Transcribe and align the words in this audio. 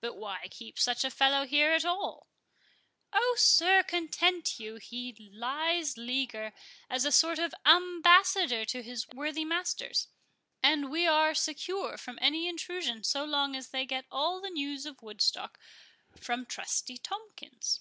"But 0.00 0.16
why 0.16 0.48
keep 0.50 0.78
such 0.78 1.04
a 1.04 1.10
fellow 1.10 1.44
here 1.46 1.72
at 1.72 1.84
all?" 1.84 2.28
"Oh, 3.12 3.36
sir, 3.38 3.82
content 3.82 4.58
you;—he 4.58 5.14
lies 5.34 5.98
leaguer, 5.98 6.54
as 6.88 7.04
a 7.04 7.12
sort 7.12 7.38
of 7.38 7.54
ambassador 7.66 8.64
for 8.64 8.80
his 8.80 9.06
worthy 9.08 9.44
masters, 9.44 10.08
and 10.62 10.90
we 10.90 11.06
are 11.06 11.34
secure 11.34 11.98
from 11.98 12.18
any 12.22 12.48
intrusion 12.48 13.04
so 13.04 13.22
long 13.26 13.54
as 13.54 13.68
they 13.68 13.84
get 13.84 14.06
all 14.10 14.40
the 14.40 14.48
news 14.48 14.86
of 14.86 15.02
Woodstock 15.02 15.60
from 16.18 16.46
Trusty 16.46 16.96
Tomkins." 16.96 17.80